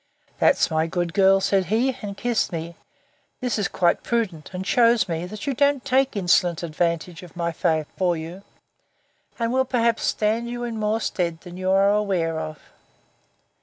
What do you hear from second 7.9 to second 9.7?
for you; and will,